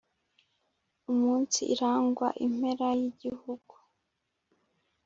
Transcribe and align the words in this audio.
Umunsi 1.11 1.59
irangwa 1.73 2.27
impera 2.45 2.87
y'igihugu 2.99 3.73